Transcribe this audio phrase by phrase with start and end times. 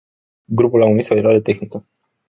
[0.61, 1.85] Grupul a comis o eroare tehnică.